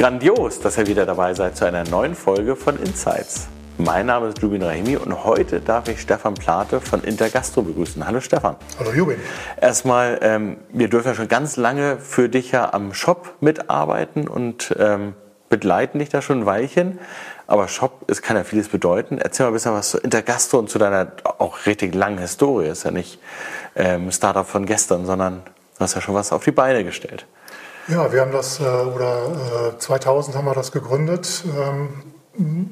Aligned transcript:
Grandios, 0.00 0.60
dass 0.60 0.78
ihr 0.78 0.86
wieder 0.86 1.04
dabei 1.04 1.34
seid 1.34 1.58
zu 1.58 1.66
einer 1.66 1.84
neuen 1.84 2.14
Folge 2.14 2.56
von 2.56 2.78
Insights. 2.78 3.48
Mein 3.76 4.06
Name 4.06 4.28
ist 4.28 4.40
Jubin 4.40 4.62
Rahimi 4.62 4.96
und 4.96 5.24
heute 5.24 5.60
darf 5.60 5.88
ich 5.88 6.00
Stefan 6.00 6.32
Plate 6.32 6.80
von 6.80 7.04
Intergastro 7.04 7.60
begrüßen. 7.60 8.06
Hallo 8.06 8.18
Stefan. 8.20 8.56
Hallo 8.78 8.92
Jubin. 8.94 9.18
Erstmal, 9.60 10.18
ähm, 10.22 10.56
wir 10.72 10.88
dürfen 10.88 11.08
ja 11.08 11.14
schon 11.14 11.28
ganz 11.28 11.58
lange 11.58 11.98
für 11.98 12.30
dich 12.30 12.50
ja 12.50 12.72
am 12.72 12.94
Shop 12.94 13.34
mitarbeiten 13.40 14.26
und 14.26 14.74
ähm, 14.78 15.12
begleiten 15.50 15.98
dich 15.98 16.08
da 16.08 16.22
schon 16.22 16.40
ein 16.40 16.46
Weilchen. 16.46 16.98
Aber 17.46 17.68
Shop, 17.68 18.06
es 18.06 18.22
kann 18.22 18.38
ja 18.38 18.44
vieles 18.44 18.70
bedeuten. 18.70 19.18
Erzähl 19.18 19.44
mal 19.44 19.50
ein 19.50 19.52
bisschen 19.52 19.74
was 19.74 19.90
zu 19.90 19.98
Intergastro 19.98 20.60
und 20.60 20.70
zu 20.70 20.78
deiner 20.78 21.12
auch 21.36 21.66
richtig 21.66 21.94
langen 21.94 22.16
Historie. 22.16 22.68
Ist 22.68 22.84
ja 22.84 22.90
nicht 22.90 23.18
ähm, 23.76 24.10
Startup 24.10 24.46
von 24.46 24.64
gestern, 24.64 25.04
sondern 25.04 25.42
du 25.76 25.80
hast 25.80 25.94
ja 25.94 26.00
schon 26.00 26.14
was 26.14 26.32
auf 26.32 26.42
die 26.42 26.52
Beine 26.52 26.84
gestellt. 26.84 27.26
Ja, 27.88 28.12
wir 28.12 28.20
haben 28.20 28.32
das, 28.32 28.60
äh, 28.60 28.62
oder 28.62 29.72
äh, 29.74 29.78
2000 29.78 30.36
haben 30.36 30.44
wir 30.44 30.54
das 30.54 30.72
gegründet. 30.72 31.44
Ähm, 31.56 31.88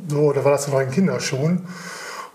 so, 0.09 0.33
da 0.33 0.45
war 0.45 0.53
das 0.53 0.69
noch 0.69 0.81
in 0.81 0.91
Kinderschuhen. 0.91 1.67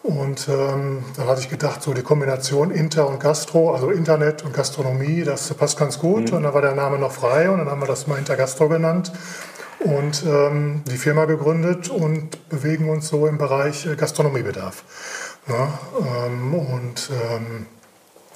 Und 0.04 0.50
ähm, 0.50 1.06
dann 1.16 1.28
hatte 1.28 1.40
ich 1.40 1.50
gedacht, 1.50 1.82
so 1.82 1.94
die 1.94 2.02
Kombination 2.02 2.72
Inter 2.72 3.08
und 3.08 3.22
Gastro, 3.22 3.74
also 3.74 3.90
Internet 3.90 4.44
und 4.44 4.54
Gastronomie, 4.54 5.24
das 5.24 5.54
passt 5.54 5.80
ganz 5.80 5.98
gut. 5.98 6.30
Mhm. 6.30 6.38
Und 6.38 6.44
dann 6.44 6.54
war 6.54 6.62
der 6.62 6.76
Name 6.76 7.00
noch 7.00 7.14
frei 7.14 7.50
und 7.50 7.60
dann 7.60 7.70
haben 7.70 7.82
wir 7.82 7.88
das 7.88 8.06
mal 8.08 8.20
Intergastro 8.20 8.68
genannt 8.68 9.14
und 9.80 10.24
ähm, 10.26 10.84
die 10.88 10.98
Firma 10.98 11.24
gegründet 11.26 11.90
und 11.90 12.50
bewegen 12.50 12.90
uns 12.90 13.08
so 13.08 13.28
im 13.28 13.38
Bereich 13.38 13.86
äh, 13.86 13.96
Gastronomiebedarf. 13.96 14.84
Ja, 15.48 15.80
ähm, 16.26 16.54
und 16.54 17.10
ähm, 17.10 17.66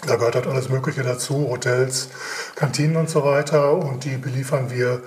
da 0.05 0.15
gehört 0.15 0.35
halt 0.35 0.47
alles 0.47 0.69
Mögliche 0.69 1.03
dazu, 1.03 1.49
Hotels, 1.49 2.09
Kantinen 2.55 2.97
und 2.97 3.09
so 3.09 3.23
weiter. 3.23 3.73
Und 3.73 4.03
die 4.05 4.17
beliefern 4.17 4.69
wir 4.69 5.01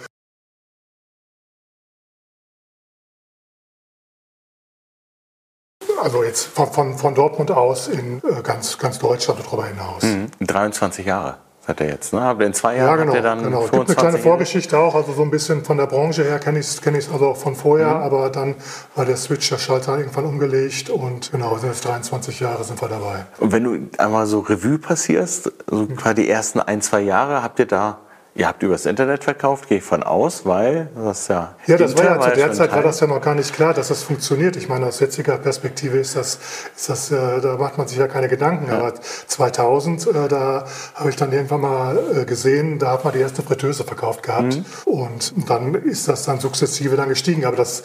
also 6.02 6.24
jetzt 6.24 6.46
von, 6.46 6.72
von, 6.72 6.96
von 6.96 7.14
Dortmund 7.14 7.50
aus 7.50 7.88
in 7.88 8.22
äh, 8.24 8.42
ganz, 8.42 8.78
ganz 8.78 8.98
Deutschland 8.98 9.40
und 9.40 9.46
darüber 9.46 9.66
hinaus. 9.66 10.02
Mhm. 10.02 10.30
23 10.40 11.06
Jahre 11.06 11.38
hat 11.66 11.80
er 11.80 11.88
jetzt. 11.88 12.12
Ne? 12.12 12.20
Aber 12.20 12.44
in 12.44 12.54
zwei 12.54 12.76
Jahren 12.76 12.88
ja, 12.88 12.96
genau, 12.96 13.12
hat 13.12 13.16
er 13.16 13.22
dann 13.22 13.42
genau. 13.42 13.64
Es 13.64 13.70
gibt 13.70 13.86
eine 13.86 13.96
kleine 13.96 14.18
Vorgeschichte 14.18 14.78
auch, 14.78 14.94
also 14.94 15.12
so 15.12 15.22
ein 15.22 15.30
bisschen 15.30 15.64
von 15.64 15.76
der 15.76 15.86
Branche 15.86 16.24
her 16.24 16.38
kenne 16.38 16.58
ich 16.58 16.66
es 16.66 16.80
kenn 16.80 16.94
also 16.94 17.28
auch 17.28 17.36
von 17.36 17.54
vorher, 17.54 17.94
mhm. 17.94 18.02
aber 18.02 18.30
dann 18.30 18.56
war 18.94 19.04
der 19.04 19.16
Switch, 19.16 19.48
der 19.48 19.58
Schalter 19.58 19.98
irgendwann 19.98 20.24
umgelegt 20.24 20.90
und 20.90 21.30
genau, 21.32 21.56
sind 21.58 21.68
jetzt 21.68 21.84
23 21.84 22.40
Jahre 22.40 22.64
sind 22.64 22.80
wir 22.80 22.88
dabei. 22.88 23.26
Und 23.38 23.52
wenn 23.52 23.64
du 23.64 23.78
einmal 23.98 24.26
so 24.26 24.40
Revue 24.40 24.78
passierst, 24.78 25.52
so 25.68 25.82
mhm. 25.82 25.96
quasi 25.96 26.22
die 26.22 26.28
ersten 26.28 26.60
ein, 26.60 26.82
zwei 26.82 27.00
Jahre, 27.00 27.42
habt 27.42 27.58
ihr 27.58 27.66
da 27.66 27.98
Ihr 28.40 28.48
habt 28.48 28.62
übers 28.62 28.86
Internet 28.86 29.22
verkauft, 29.22 29.68
gehe 29.68 29.76
ich 29.76 29.84
von 29.84 30.02
aus, 30.02 30.46
weil 30.46 30.88
das 30.96 31.28
ja. 31.28 31.56
Ja, 31.66 31.76
das 31.76 31.94
war 31.94 32.04
ja 32.04 32.18
zu 32.18 32.30
der 32.30 32.52
Zeit 32.54 32.72
war 32.72 32.82
das 32.82 32.98
ja 32.98 33.06
noch 33.06 33.20
gar 33.20 33.34
nicht 33.34 33.52
klar, 33.52 33.74
dass 33.74 33.88
das 33.88 34.02
funktioniert. 34.02 34.56
Ich 34.56 34.66
meine, 34.66 34.86
aus 34.86 34.98
jetziger 34.98 35.36
Perspektive 35.36 35.98
ist 35.98 36.16
das, 36.16 36.38
ist 36.74 36.88
das 36.88 37.10
äh, 37.10 37.42
da 37.42 37.58
macht 37.58 37.76
man 37.76 37.86
sich 37.86 37.98
ja 37.98 38.08
keine 38.08 38.28
Gedanken. 38.28 38.68
Ja. 38.70 38.78
Aber 38.78 38.94
2000, 38.94 40.06
äh, 40.06 40.28
da 40.28 40.64
habe 40.94 41.10
ich 41.10 41.16
dann 41.16 41.32
irgendwann 41.32 41.60
mal 41.60 41.98
äh, 42.16 42.24
gesehen, 42.24 42.78
da 42.78 42.92
hat 42.92 43.04
man 43.04 43.12
die 43.12 43.18
erste 43.18 43.42
Fritteuse 43.42 43.84
verkauft 43.84 44.22
gehabt. 44.22 44.56
Mhm. 44.56 44.64
Und 44.86 45.50
dann 45.50 45.74
ist 45.74 46.08
das 46.08 46.24
dann 46.24 46.40
sukzessive 46.40 46.96
dann 46.96 47.10
gestiegen. 47.10 47.44
Aber 47.44 47.56
das 47.56 47.82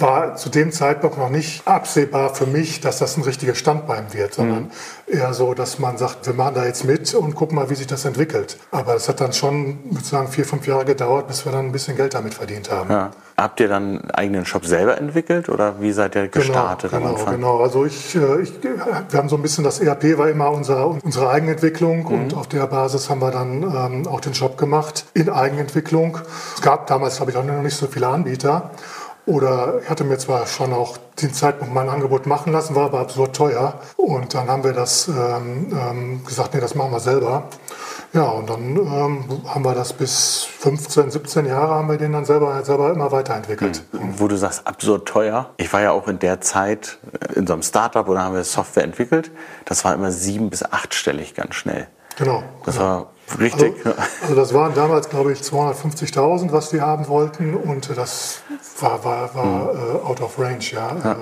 war 0.00 0.36
zu 0.36 0.48
dem 0.48 0.72
Zeitpunkt 0.72 1.18
noch 1.18 1.30
nicht 1.30 1.66
absehbar 1.66 2.34
für 2.34 2.46
mich, 2.46 2.80
dass 2.80 2.98
das 2.98 3.16
ein 3.16 3.22
richtiger 3.22 3.54
Standbein 3.54 4.12
wird, 4.12 4.34
sondern 4.34 4.64
mhm. 4.64 4.70
eher 5.18 5.34
so, 5.34 5.54
dass 5.54 5.78
man 5.78 5.98
sagt, 5.98 6.26
wir 6.26 6.34
machen 6.34 6.54
da 6.54 6.64
jetzt 6.64 6.84
mit 6.84 7.12
und 7.14 7.34
gucken 7.34 7.56
mal, 7.56 7.68
wie 7.70 7.74
sich 7.74 7.86
das 7.86 8.04
entwickelt. 8.04 8.58
Aber 8.70 8.94
es 8.94 9.08
hat 9.08 9.20
dann 9.20 9.32
schon 9.32 9.78
sozusagen 9.90 10.28
vier, 10.28 10.44
fünf 10.44 10.66
Jahre 10.66 10.84
gedauert, 10.84 11.26
bis 11.28 11.44
wir 11.44 11.52
dann 11.52 11.66
ein 11.66 11.72
bisschen 11.72 11.96
Geld 11.96 12.14
damit 12.14 12.34
verdient 12.34 12.70
haben. 12.70 12.90
Ja. 12.90 13.10
Habt 13.36 13.60
ihr 13.60 13.68
dann 13.68 14.00
einen 14.00 14.10
eigenen 14.10 14.44
Shop 14.44 14.66
selber 14.66 14.98
entwickelt 14.98 15.48
oder 15.48 15.80
wie 15.80 15.92
seid 15.92 16.16
ihr 16.16 16.26
genau, 16.26 16.44
gestartet 16.44 16.90
genau, 16.90 17.04
am 17.06 17.14
Anfang? 17.14 17.34
Genau, 17.36 17.60
also 17.60 17.84
ich, 17.84 18.16
äh, 18.16 18.40
ich, 18.40 18.52
wir 18.62 19.18
haben 19.18 19.28
so 19.28 19.36
ein 19.36 19.42
bisschen, 19.42 19.62
das 19.62 19.78
ERP 19.78 20.18
war 20.18 20.28
immer 20.28 20.50
unser, 20.50 20.88
unsere 20.88 21.30
Eigenentwicklung 21.30 22.00
mhm. 22.00 22.06
und 22.06 22.34
auf 22.34 22.48
der 22.48 22.66
Basis 22.66 23.08
haben 23.08 23.20
wir 23.20 23.30
dann 23.30 23.62
ähm, 23.62 24.08
auch 24.08 24.20
den 24.20 24.34
Shop 24.34 24.58
gemacht 24.58 25.06
in 25.14 25.30
Eigenentwicklung. 25.30 26.18
Es 26.56 26.62
gab 26.62 26.88
damals, 26.88 27.16
glaube 27.16 27.30
ich, 27.30 27.36
auch 27.36 27.44
noch 27.44 27.62
nicht 27.62 27.76
so 27.76 27.86
viele 27.86 28.08
Anbieter. 28.08 28.72
Oder 29.28 29.82
ich 29.82 29.90
hatte 29.90 30.04
mir 30.04 30.16
zwar 30.16 30.46
schon 30.46 30.72
auch 30.72 30.96
den 31.20 31.34
Zeitpunkt 31.34 31.74
mein 31.74 31.90
Angebot 31.90 32.24
machen 32.24 32.50
lassen, 32.50 32.74
war 32.74 32.86
aber 32.86 33.00
absurd 33.00 33.36
teuer. 33.36 33.74
Und 33.98 34.32
dann 34.32 34.48
haben 34.48 34.64
wir 34.64 34.72
das 34.72 35.06
ähm, 35.06 35.70
ähm, 35.70 36.24
gesagt, 36.24 36.54
nee, 36.54 36.60
das 36.60 36.74
machen 36.74 36.92
wir 36.92 37.00
selber. 37.00 37.42
Ja, 38.14 38.22
und 38.22 38.48
dann 38.48 38.74
ähm, 38.74 39.24
haben 39.46 39.64
wir 39.66 39.74
das 39.74 39.92
bis 39.92 40.44
15, 40.44 41.10
17 41.10 41.44
Jahre 41.44 41.74
haben 41.74 41.90
wir 41.90 41.98
den 41.98 42.14
dann 42.14 42.24
selber, 42.24 42.64
selber 42.64 42.90
immer 42.90 43.12
weiterentwickelt. 43.12 43.82
Mhm. 43.92 44.14
Wo 44.18 44.28
du 44.28 44.36
sagst, 44.38 44.66
absurd 44.66 45.06
teuer. 45.06 45.50
Ich 45.58 45.70
war 45.74 45.82
ja 45.82 45.90
auch 45.90 46.08
in 46.08 46.18
der 46.18 46.40
Zeit 46.40 46.98
in 47.34 47.46
so 47.46 47.52
einem 47.52 47.62
Startup 47.62 48.08
oder 48.08 48.22
haben 48.22 48.34
wir 48.34 48.44
Software 48.44 48.84
entwickelt. 48.84 49.30
Das 49.66 49.84
war 49.84 49.92
immer 49.92 50.10
sieben- 50.10 50.48
bis 50.48 50.62
achtstellig 50.62 51.34
ganz 51.34 51.54
schnell. 51.54 51.86
Genau. 52.16 52.42
Das 52.64 52.76
genau. 52.76 52.88
war 52.88 53.06
richtig. 53.38 53.74
Also, 53.84 53.98
also, 54.22 54.34
das 54.34 54.54
waren 54.54 54.74
damals, 54.74 55.08
glaube 55.08 55.32
ich, 55.32 55.40
250.000, 55.40 56.52
was 56.52 56.70
die 56.70 56.80
haben 56.80 57.08
wollten. 57.08 57.54
Und 57.54 57.96
das 57.96 58.40
war, 58.80 59.04
war, 59.04 59.34
war 59.34 59.74
mhm. 59.74 59.80
äh, 59.80 60.06
out 60.06 60.20
of 60.20 60.38
range, 60.38 60.64
ja. 60.72 60.96
ja. 61.02 61.12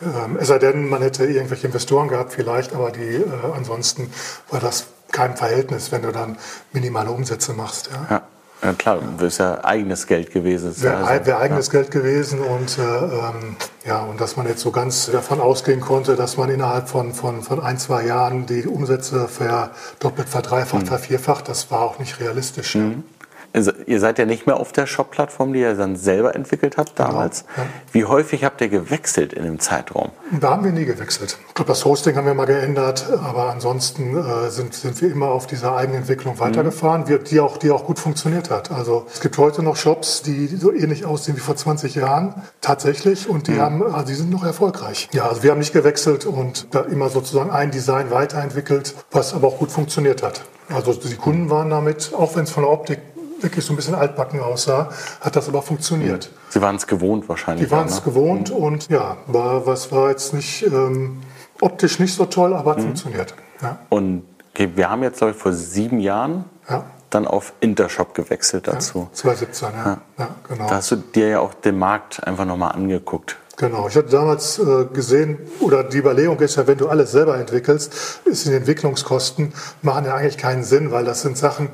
Äh, 0.00 0.38
es 0.38 0.48
sei 0.48 0.58
denn, 0.58 0.88
man 0.88 1.02
hätte 1.02 1.24
irgendwelche 1.26 1.66
Investoren 1.66 2.08
gehabt 2.08 2.32
vielleicht, 2.32 2.74
aber 2.74 2.90
die, 2.90 3.00
äh, 3.00 3.24
ansonsten 3.54 4.10
war 4.50 4.60
das 4.60 4.86
kein 5.12 5.36
Verhältnis, 5.36 5.92
wenn 5.92 6.02
du 6.02 6.12
dann 6.12 6.36
minimale 6.72 7.10
Umsätze 7.10 7.52
machst. 7.52 7.90
Ja. 7.92 8.16
ja. 8.16 8.22
Ja, 8.62 8.72
klar, 8.72 8.98
das 9.18 9.34
ist 9.34 9.38
ja 9.38 9.62
eigenes 9.62 10.06
Geld 10.06 10.32
gewesen. 10.32 10.74
Wäre 10.80 11.04
also, 11.04 11.26
wär 11.26 11.38
eigenes 11.38 11.66
ja. 11.66 11.72
Geld 11.72 11.90
gewesen 11.90 12.40
und, 12.40 12.78
äh, 12.78 12.82
ähm, 12.82 13.56
ja, 13.86 14.02
und 14.02 14.20
dass 14.20 14.36
man 14.36 14.46
jetzt 14.46 14.60
so 14.60 14.70
ganz 14.70 15.10
davon 15.10 15.40
ausgehen 15.40 15.80
konnte, 15.80 16.16
dass 16.16 16.38
man 16.38 16.48
innerhalb 16.48 16.88
von, 16.88 17.12
von, 17.12 17.42
von 17.42 17.60
ein, 17.60 17.78
zwei 17.78 18.06
Jahren 18.06 18.46
die 18.46 18.66
Umsätze 18.66 19.28
verdoppelt, 19.28 20.28
verdreifacht, 20.28 20.84
mhm. 20.84 20.86
vervierfacht, 20.86 21.48
das 21.48 21.70
war 21.70 21.82
auch 21.82 21.98
nicht 21.98 22.18
realistisch. 22.18 22.76
Mhm. 22.76 23.04
Also, 23.54 23.70
ihr 23.86 24.00
seid 24.00 24.18
ja 24.18 24.26
nicht 24.26 24.48
mehr 24.48 24.56
auf 24.56 24.72
der 24.72 24.86
Shop-Plattform, 24.86 25.52
die 25.52 25.60
ihr 25.60 25.74
dann 25.74 25.94
selber 25.94 26.34
entwickelt 26.34 26.76
habt 26.76 26.96
genau, 26.96 27.10
damals. 27.10 27.44
Genau, 27.54 27.66
ja. 27.66 27.72
Wie 27.92 28.04
häufig 28.04 28.44
habt 28.44 28.60
ihr 28.60 28.68
gewechselt 28.68 29.32
in 29.32 29.44
dem 29.44 29.60
Zeitraum? 29.60 30.10
Da 30.40 30.50
haben 30.50 30.64
wir 30.64 30.72
nie 30.72 30.84
gewechselt. 30.84 31.38
Ich 31.46 31.54
glaube, 31.54 31.68
das 31.68 31.84
Hosting 31.84 32.16
haben 32.16 32.26
wir 32.26 32.34
mal 32.34 32.46
geändert, 32.46 33.06
aber 33.12 33.50
ansonsten 33.50 34.16
äh, 34.16 34.50
sind, 34.50 34.74
sind 34.74 35.00
wir 35.00 35.12
immer 35.12 35.28
auf 35.28 35.46
dieser 35.46 35.76
Eigenentwicklung 35.76 36.40
weitergefahren, 36.40 37.02
mhm. 37.02 37.22
die, 37.22 37.38
auch, 37.38 37.56
die 37.56 37.70
auch 37.70 37.84
gut 37.84 38.00
funktioniert 38.00 38.50
hat. 38.50 38.72
Also 38.72 39.06
es 39.12 39.20
gibt 39.20 39.38
heute 39.38 39.62
noch 39.62 39.76
Shops, 39.76 40.22
die 40.22 40.48
so 40.48 40.72
ähnlich 40.72 41.04
aussehen 41.04 41.36
wie 41.36 41.40
vor 41.40 41.54
20 41.54 41.94
Jahren, 41.94 42.34
tatsächlich, 42.60 43.28
und 43.28 43.46
die, 43.46 43.52
mhm. 43.52 43.60
haben, 43.60 43.82
also 43.84 44.06
die 44.06 44.14
sind 44.14 44.30
noch 44.30 44.42
erfolgreich. 44.42 45.08
Ja, 45.12 45.28
also 45.28 45.44
wir 45.44 45.52
haben 45.52 45.60
nicht 45.60 45.72
gewechselt 45.72 46.26
und 46.26 46.74
da 46.74 46.80
immer 46.80 47.08
sozusagen 47.08 47.52
ein 47.52 47.70
Design 47.70 48.10
weiterentwickelt, 48.10 48.96
was 49.12 49.32
aber 49.32 49.46
auch 49.46 49.58
gut 49.58 49.70
funktioniert 49.70 50.24
hat. 50.24 50.42
Also 50.74 50.92
die 50.94 51.14
Kunden 51.14 51.50
waren 51.50 51.70
damit, 51.70 52.12
auch 52.16 52.34
wenn 52.34 52.44
es 52.44 52.50
von 52.50 52.64
der 52.64 52.72
Optik 52.72 52.98
wirklich 53.40 53.64
so 53.64 53.72
ein 53.72 53.76
bisschen 53.76 53.94
altbacken 53.94 54.40
aussah, 54.40 54.90
hat 55.20 55.36
das 55.36 55.48
aber 55.48 55.62
funktioniert. 55.62 56.30
Sie 56.50 56.60
waren 56.60 56.76
es 56.76 56.86
gewohnt 56.86 57.28
wahrscheinlich. 57.28 57.68
Sie 57.68 57.72
waren 57.72 57.88
es 57.88 57.96
ne? 57.96 58.02
gewohnt 58.04 58.50
mhm. 58.50 58.56
und 58.56 58.88
ja, 58.88 59.16
war, 59.26 59.66
was 59.66 59.92
war 59.92 60.10
jetzt 60.10 60.34
nicht 60.34 60.62
ähm, 60.62 61.22
optisch 61.60 61.98
nicht 61.98 62.14
so 62.14 62.26
toll, 62.26 62.54
aber 62.54 62.72
hat 62.72 62.78
mhm. 62.78 62.84
funktioniert. 62.84 63.34
Ja. 63.62 63.78
Und 63.88 64.24
wir 64.54 64.90
haben 64.90 65.02
jetzt, 65.02 65.18
glaube 65.18 65.32
ich, 65.32 65.38
vor 65.38 65.52
sieben 65.52 65.98
Jahren 65.98 66.44
ja. 66.68 66.84
dann 67.10 67.26
auf 67.26 67.52
Intershop 67.60 68.14
gewechselt 68.14 68.68
dazu. 68.68 69.08
Ja, 69.10 69.12
2017, 69.12 69.68
ja. 69.74 69.98
ja. 70.18 70.28
genau. 70.48 70.68
Da 70.68 70.76
hast 70.76 70.90
du 70.92 70.96
dir 70.96 71.28
ja 71.28 71.40
auch 71.40 71.54
den 71.54 71.78
Markt 71.78 72.24
einfach 72.24 72.44
nochmal 72.44 72.72
angeguckt. 72.72 73.36
Genau, 73.56 73.86
ich 73.86 73.96
hatte 73.96 74.10
damals 74.10 74.58
äh, 74.58 74.86
gesehen, 74.92 75.38
oder 75.60 75.84
die 75.84 75.98
Überlegung 75.98 76.40
ist 76.40 76.56
ja, 76.56 76.66
wenn 76.66 76.78
du 76.78 76.88
alles 76.88 77.12
selber 77.12 77.38
entwickelst, 77.38 78.20
ist 78.24 78.46
die 78.46 78.52
Entwicklungskosten, 78.52 79.52
machen 79.82 80.06
ja 80.06 80.16
eigentlich 80.16 80.38
keinen 80.38 80.64
Sinn, 80.64 80.90
weil 80.90 81.04
das 81.04 81.22
sind 81.22 81.38
Sachen, 81.38 81.68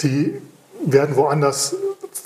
die 0.00 0.40
werden 0.84 1.16
woanders 1.16 1.74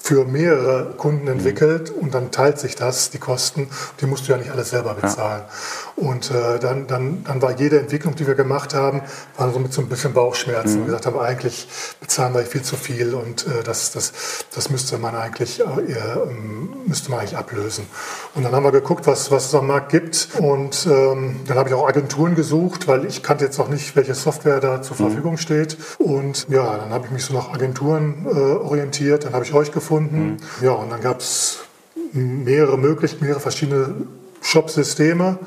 für 0.03 0.25
mehrere 0.25 0.95
Kunden 0.97 1.27
entwickelt 1.29 1.91
und 1.91 2.15
dann 2.15 2.31
teilt 2.31 2.59
sich 2.59 2.77
das, 2.77 3.11
die 3.11 3.19
Kosten, 3.19 3.69
die 4.01 4.07
musst 4.07 4.27
du 4.27 4.33
ja 4.33 4.39
nicht 4.39 4.51
alles 4.51 4.71
selber 4.71 4.95
bezahlen. 4.95 5.43
Ja. 5.47 6.09
Und 6.09 6.31
äh, 6.31 6.59
dann, 6.59 6.87
dann, 6.87 7.25
dann 7.25 7.43
war 7.43 7.59
jede 7.59 7.79
Entwicklung, 7.79 8.15
die 8.15 8.27
wir 8.27 8.35
gemacht 8.35 8.75
haben, 8.75 9.03
war 9.37 9.53
so 9.53 9.59
mit 9.59 9.73
so 9.73 9.83
ein 9.83 9.89
bisschen 9.89 10.13
Bauchschmerzen. 10.13 10.75
Mhm. 10.75 10.79
Wir 10.81 10.87
gesagt 10.87 11.07
haben, 11.07 11.19
eigentlich 11.19 11.69
bezahlen 12.01 12.35
wir 12.35 12.43
viel 12.43 12.63
zu 12.63 12.77
viel 12.77 13.15
und 13.15 13.47
äh, 13.47 13.63
das, 13.65 13.93
das, 13.93 14.13
das 14.55 14.71
müsste 14.71 14.99
man 14.99 15.15
eigentlich, 15.15 15.61
äh, 15.61 15.65
ähm, 15.65 16.75
müsste 16.87 17.11
man 17.11 17.21
eigentlich 17.21 17.37
ablösen. 17.37 17.87
Und 18.35 18.45
dann 18.45 18.53
haben 18.53 18.63
wir 18.63 18.71
geguckt, 18.71 19.07
was, 19.07 19.31
was 19.33 19.47
es 19.47 19.55
am 19.55 19.67
Markt 19.67 19.91
gibt 19.91 20.29
und 20.39 20.87
ähm, 20.87 21.41
dann 21.47 21.59
habe 21.59 21.69
ich 21.69 21.75
auch 21.75 21.89
Agenturen 21.89 22.37
gesucht, 22.37 22.87
weil 22.87 23.05
ich 23.05 23.25
kannte 23.25 23.45
jetzt 23.45 23.59
auch 23.59 23.69
nicht, 23.69 23.97
welche 23.97 24.15
Software 24.15 24.61
da 24.61 24.83
zur 24.83 24.95
mhm. 24.95 25.11
Verfügung 25.11 25.37
steht. 25.37 25.77
Und 25.99 26.47
ja, 26.49 26.77
dann 26.77 26.91
habe 26.91 27.07
ich 27.07 27.13
mich 27.13 27.25
so 27.25 27.35
nach 27.35 27.53
Agenturen 27.53 28.27
äh, 28.27 28.39
orientiert, 28.39 29.25
dann 29.25 29.33
habe 29.33 29.45
ich 29.45 29.53
euch 29.53 29.73
gefunden. 29.73 30.39
Mhm. 30.61 30.65
Ja, 30.65 30.73
und 30.73 30.91
dann 30.91 31.01
gab 31.01 31.19
es 31.19 31.65
mehrere 32.13 32.79
Möglichkeiten, 32.79 33.25
mehrere 33.25 33.41
verschiedene 33.41 33.95
Shop-Systeme. 34.43 35.39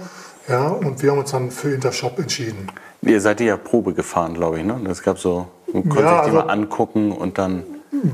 Ja, 0.49 0.67
und 0.67 1.01
wir 1.01 1.11
haben 1.11 1.19
uns 1.19 1.31
dann 1.31 1.51
für 1.51 1.73
Intershop 1.73 2.19
entschieden. 2.19 2.67
Ihr 3.01 3.21
seid 3.21 3.39
ja 3.39 3.55
Probe 3.55 3.93
gefahren, 3.93 4.33
glaube 4.33 4.59
ich, 4.59 4.65
ne? 4.65 4.79
Es 4.89 5.01
gab 5.01 5.19
so, 5.19 5.47
man 5.71 5.83
konnte 5.83 6.03
ja, 6.03 6.23
sich 6.23 6.31
die 6.31 6.37
also, 6.37 6.47
mal 6.47 6.53
angucken 6.53 7.11
und 7.13 7.37
dann. 7.37 7.63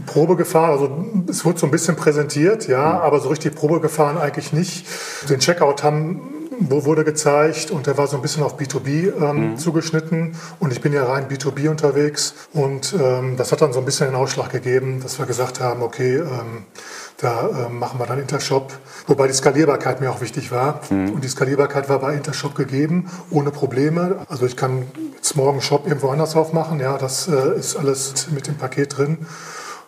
Probe 0.06 0.36
gefahren, 0.36 0.72
also 0.72 1.06
es 1.30 1.46
wurde 1.46 1.60
so 1.60 1.68
ein 1.68 1.72
bisschen 1.72 1.96
präsentiert, 1.96 2.68
ja, 2.68 2.94
mhm. 2.94 3.00
aber 3.00 3.20
so 3.20 3.30
richtig 3.30 3.56
Probe 3.56 3.80
gefahren 3.80 4.18
eigentlich 4.18 4.54
nicht. 4.54 4.86
Den 5.30 5.40
Checkout 5.40 5.84
haben 5.84 6.22
wo 6.60 6.86
wurde 6.86 7.04
gezeigt 7.04 7.72
und 7.72 7.88
der 7.88 7.98
war 7.98 8.08
so 8.08 8.18
ein 8.18 8.22
bisschen 8.22 8.44
auf 8.44 8.60
B2B 8.60 9.14
ähm, 9.16 9.52
mhm. 9.52 9.58
zugeschnitten 9.58 10.36
und 10.60 10.74
ich 10.74 10.82
bin 10.82 10.94
ja 10.94 11.06
rein 11.06 11.30
B2B 11.30 11.70
unterwegs 11.70 12.34
und 12.54 12.94
ähm, 13.00 13.38
das 13.38 13.52
hat 13.52 13.62
dann 13.62 13.72
so 13.72 13.80
ein 13.80 13.86
bisschen 13.86 14.08
den 14.08 14.16
Ausschlag 14.16 14.52
gegeben, 14.52 15.00
dass 15.02 15.20
wir 15.20 15.26
gesagt 15.26 15.62
haben, 15.62 15.82
okay, 15.82 16.18
ähm, 16.18 16.66
da 17.18 17.68
äh, 17.68 17.70
machen 17.70 18.00
wir 18.00 18.06
dann 18.06 18.20
Intershop, 18.20 18.74
wobei 19.08 19.28
die 19.28 19.34
Skalierbarkeit 19.34 20.02
mir 20.02 20.12
auch 20.12 20.22
wichtig 20.22 20.52
war. 20.52 20.82
Mhm. 20.90 21.14
Und 21.14 21.24
die 21.24 21.28
Skalierbarkeit 21.28 21.90
war 21.90 22.00
bei 22.00 22.14
Intershop 22.14 22.56
gegeben, 22.56 23.10
ohne 23.30 23.52
Probleme. 23.52 24.26
Also 24.30 24.46
ich 24.46 24.56
kann 24.56 24.84
jetzt 25.16 25.36
morgen 25.36 25.62
Shop 25.62 25.86
irgendwo 25.86 26.10
anders 26.10 26.36
aufmachen, 26.36 26.80
ja, 26.80 26.98
das 26.98 27.28
äh, 27.28 27.58
ist 27.58 27.76
alles 27.76 28.28
mit 28.32 28.48
dem 28.48 28.56
Paket 28.56 28.98
drin. 28.98 29.18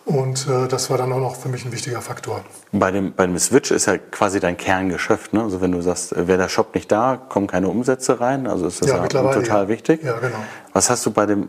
Und 0.04 0.48
äh, 0.48 0.66
das 0.66 0.90
war 0.90 0.98
dann 0.98 1.12
auch 1.12 1.20
noch 1.20 1.36
für 1.36 1.48
mich 1.48 1.64
ein 1.64 1.70
wichtiger 1.70 2.00
Faktor. 2.00 2.40
Bei 2.72 2.90
dem, 2.90 3.12
bei 3.14 3.24
dem 3.24 3.38
Switch 3.38 3.70
ist 3.70 3.86
ja 3.86 3.98
quasi 3.98 4.40
dein 4.40 4.56
Kerngeschäft. 4.56 5.32
Ne? 5.32 5.42
Also 5.42 5.60
wenn 5.60 5.70
du 5.70 5.80
sagst, 5.80 6.16
wäre 6.16 6.38
der 6.38 6.48
Shop 6.48 6.74
nicht 6.74 6.90
da, 6.90 7.16
kommen 7.28 7.46
keine 7.46 7.68
Umsätze 7.68 8.20
rein. 8.20 8.48
Also 8.48 8.66
ist 8.66 8.82
das 8.82 8.88
ja, 8.88 8.96
ja 8.96 9.06
total 9.06 9.42
ja. 9.44 9.68
wichtig. 9.68 10.02
Ja, 10.02 10.18
genau. 10.18 10.38
Was 10.72 10.90
hast 10.90 11.06
du 11.06 11.12
bei 11.12 11.26
dem 11.26 11.48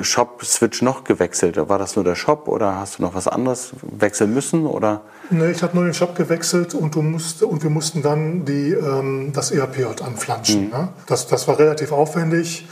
Shop-Switch 0.00 0.80
noch 0.80 1.04
gewechselt? 1.04 1.58
War 1.68 1.78
das 1.78 1.96
nur 1.96 2.04
der 2.04 2.14
Shop 2.14 2.48
oder 2.48 2.76
hast 2.76 2.98
du 2.98 3.02
noch 3.02 3.14
was 3.14 3.28
anderes 3.28 3.72
wechseln 3.82 4.32
müssen? 4.32 4.66
Oder? 4.66 5.02
Nee, 5.28 5.50
ich 5.50 5.62
habe 5.62 5.76
nur 5.76 5.84
den 5.84 5.94
Shop 5.94 6.16
gewechselt 6.16 6.72
und, 6.74 6.94
du 6.94 7.02
musst, 7.02 7.42
und 7.42 7.62
wir 7.62 7.70
mussten 7.70 8.00
dann 8.00 8.46
die, 8.46 8.72
ähm, 8.72 9.32
das 9.34 9.50
ERP 9.50 10.00
anflanschen. 10.02 10.66
Mhm. 10.66 10.70
Ne? 10.70 10.88
Das, 11.06 11.26
das 11.26 11.46
war 11.48 11.58
relativ 11.58 11.92
aufwendig. 11.92 12.66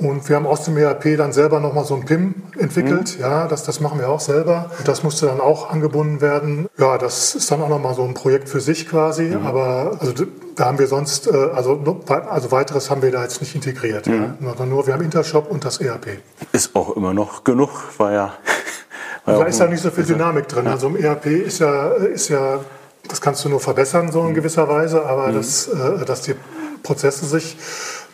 Und 0.00 0.28
wir 0.28 0.36
haben 0.36 0.46
aus 0.46 0.64
dem 0.64 0.76
ERP 0.76 1.16
dann 1.16 1.32
selber 1.32 1.60
nochmal 1.60 1.84
so 1.84 1.94
ein 1.94 2.04
PIM 2.04 2.34
entwickelt. 2.58 3.16
Mhm. 3.16 3.22
Ja, 3.22 3.46
das, 3.48 3.64
das 3.64 3.80
machen 3.80 3.98
wir 3.98 4.08
auch 4.08 4.20
selber. 4.20 4.70
Das 4.84 5.02
musste 5.02 5.26
dann 5.26 5.40
auch 5.40 5.70
angebunden 5.70 6.20
werden. 6.20 6.68
Ja, 6.78 6.98
das 6.98 7.34
ist 7.34 7.50
dann 7.50 7.62
auch 7.62 7.68
nochmal 7.68 7.94
so 7.94 8.04
ein 8.04 8.14
Projekt 8.14 8.48
für 8.48 8.60
sich 8.60 8.88
quasi. 8.88 9.24
Mhm. 9.24 9.46
Aber 9.46 9.96
also, 10.00 10.12
da 10.54 10.66
haben 10.66 10.78
wir 10.78 10.86
sonst, 10.86 11.26
äh, 11.26 11.36
also, 11.54 11.80
also 12.08 12.50
weiteres 12.50 12.90
haben 12.90 13.02
wir 13.02 13.10
da 13.10 13.22
jetzt 13.22 13.40
nicht 13.40 13.54
integriert. 13.54 14.06
Mhm. 14.06 14.34
Ja. 14.40 14.64
Nur, 14.64 14.86
wir 14.86 14.94
haben 14.94 15.04
Intershop 15.04 15.50
und 15.50 15.64
das 15.64 15.80
ERP. 15.80 16.18
Ist 16.52 16.74
auch 16.74 16.96
immer 16.96 17.12
noch 17.12 17.44
genug, 17.44 17.70
war 17.98 18.12
ja. 18.12 18.34
War 19.24 19.40
da 19.40 19.44
ist 19.44 19.60
ja 19.60 19.66
nicht 19.66 19.82
so 19.82 19.90
viel 19.90 20.04
Dynamik 20.04 20.48
drin. 20.48 20.64
Ja. 20.64 20.72
Also 20.72 20.86
im 20.86 20.96
ERP 20.96 21.26
ist 21.26 21.58
ja, 21.58 21.88
ist 21.88 22.28
ja, 22.28 22.60
das 23.08 23.20
kannst 23.20 23.44
du 23.44 23.50
nur 23.50 23.60
verbessern, 23.60 24.10
so 24.10 24.22
in 24.22 24.30
mhm. 24.30 24.34
gewisser 24.34 24.68
Weise, 24.68 25.04
aber 25.04 25.28
mhm. 25.28 25.34
das, 25.34 25.68
äh, 25.68 26.04
dass 26.06 26.22
die 26.22 26.34
Prozesse 26.82 27.26
sich 27.26 27.58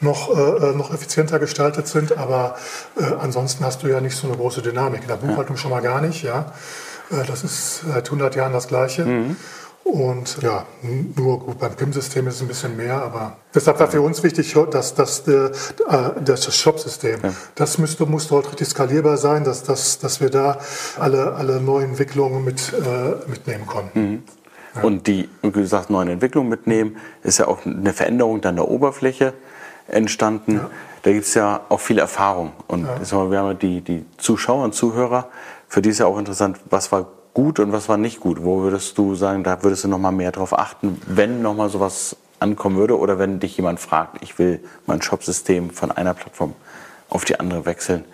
noch, 0.00 0.30
äh, 0.30 0.72
noch 0.72 0.92
effizienter 0.92 1.38
gestaltet 1.38 1.88
sind. 1.88 2.16
Aber 2.16 2.56
äh, 2.98 3.04
ansonsten 3.20 3.64
hast 3.64 3.82
du 3.82 3.88
ja 3.88 4.00
nicht 4.00 4.16
so 4.16 4.26
eine 4.26 4.36
große 4.36 4.62
Dynamik. 4.62 5.02
In 5.02 5.08
der 5.08 5.16
Buchhaltung 5.16 5.56
schon 5.56 5.70
mal 5.70 5.82
gar 5.82 6.00
nicht. 6.00 6.22
Ja? 6.22 6.52
Äh, 7.10 7.26
das 7.26 7.44
ist 7.44 7.82
seit 7.92 8.06
100 8.06 8.34
Jahren 8.36 8.52
das 8.52 8.68
Gleiche. 8.68 9.04
Mhm. 9.04 9.36
Und 9.84 10.42
ja, 10.42 10.64
nur 11.14 11.40
gut, 11.40 11.58
beim 11.58 11.74
PIM-System 11.74 12.26
ist 12.26 12.36
es 12.36 12.40
ein 12.40 12.48
bisschen 12.48 12.74
mehr, 12.74 13.02
aber 13.02 13.36
deshalb 13.54 13.78
war 13.80 13.90
für 13.90 14.00
uns 14.00 14.22
wichtig, 14.22 14.56
dass, 14.70 14.94
dass 14.94 15.28
äh, 15.28 15.50
das 16.24 16.56
Shop-System, 16.56 17.20
ja. 17.22 17.34
das 17.54 17.76
müsste, 17.76 18.06
musste 18.06 18.34
heute 18.34 18.48
richtig 18.48 18.68
skalierbar 18.68 19.18
sein, 19.18 19.44
dass, 19.44 19.62
dass, 19.62 19.98
dass 19.98 20.22
wir 20.22 20.30
da 20.30 20.58
alle, 20.98 21.34
alle 21.34 21.60
neuen 21.60 21.90
Entwicklungen 21.90 22.44
mit, 22.44 22.72
äh, 22.72 23.28
mitnehmen 23.28 23.66
konnten. 23.66 24.00
Mhm. 24.00 24.22
Ja. 24.74 24.82
Und 24.82 25.06
die, 25.06 25.28
wie 25.42 25.50
gesagt, 25.52 25.90
neuen 25.90 26.08
Entwicklungen 26.08 26.48
mitnehmen, 26.48 26.96
ist 27.22 27.38
ja 27.38 27.46
auch 27.46 27.66
eine 27.66 27.92
Veränderung 27.92 28.40
dann 28.40 28.56
der 28.56 28.68
Oberfläche 28.68 29.34
entstanden. 29.88 30.56
Ja. 30.56 30.70
Da 31.02 31.12
gibt 31.12 31.26
es 31.26 31.34
ja 31.34 31.60
auch 31.68 31.80
viel 31.80 31.98
Erfahrung. 31.98 32.52
Und 32.66 32.86
ja. 32.86 33.30
wir 33.30 33.38
haben 33.38 33.58
die, 33.58 33.80
die 33.82 34.04
Zuschauer 34.16 34.64
und 34.64 34.74
Zuhörer, 34.74 35.28
für 35.68 35.82
die 35.82 35.90
ist 35.90 35.98
ja 35.98 36.06
auch 36.06 36.18
interessant, 36.18 36.58
was 36.70 36.92
war 36.92 37.06
gut 37.34 37.58
und 37.58 37.72
was 37.72 37.88
war 37.88 37.96
nicht 37.96 38.20
gut. 38.20 38.42
Wo 38.42 38.62
würdest 38.62 38.96
du 38.96 39.14
sagen, 39.14 39.44
da 39.44 39.62
würdest 39.62 39.84
du 39.84 39.88
noch 39.88 39.98
mal 39.98 40.12
mehr 40.12 40.32
drauf 40.32 40.56
achten, 40.56 41.00
wenn 41.06 41.42
noch 41.42 41.54
mal 41.54 41.68
sowas 41.68 42.16
ankommen 42.40 42.76
würde 42.76 42.98
oder 42.98 43.18
wenn 43.18 43.40
dich 43.40 43.56
jemand 43.56 43.80
fragt, 43.80 44.22
ich 44.22 44.38
will 44.38 44.60
mein 44.86 45.02
Shopsystem 45.02 45.70
von 45.70 45.90
einer 45.90 46.14
Plattform 46.14 46.54
auf 47.10 47.24
die 47.24 47.38
andere 47.38 47.66
wechseln. 47.66 48.04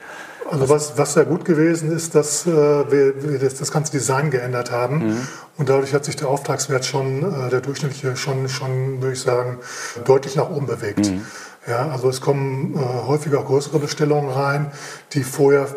Also 0.50 0.69
was, 0.69 0.99
was 0.99 1.14
sehr 1.14 1.25
gut 1.25 1.44
gewesen 1.44 1.93
ist, 1.93 2.14
dass 2.14 2.47
äh, 2.47 2.50
wir, 2.50 3.23
wir 3.23 3.38
das, 3.38 3.55
das, 3.55 3.70
ganze 3.70 3.93
Design 3.93 4.31
geändert 4.31 4.70
haben. 4.70 5.08
Mhm. 5.08 5.29
Und 5.58 5.69
dadurch 5.69 5.94
hat 5.94 6.05
sich 6.05 6.17
der 6.17 6.29
Auftragswert 6.29 6.85
schon, 6.85 7.23
äh, 7.23 7.50
der 7.50 7.61
durchschnittliche, 7.61 8.17
schon, 8.17 8.49
schon, 8.49 9.00
würde 9.00 9.12
ich 9.12 9.20
sagen, 9.20 9.58
deutlich 10.05 10.37
nach 10.37 10.50
oben 10.50 10.67
bewegt. 10.67 11.11
Mhm. 11.11 11.25
Ja, 11.69 11.88
also 11.91 12.08
es 12.08 12.20
kommen 12.20 12.75
äh, 12.75 13.06
häufiger 13.06 13.43
größere 13.43 13.79
Bestellungen 13.79 14.31
rein, 14.31 14.73
die 15.12 15.23
vorher 15.23 15.69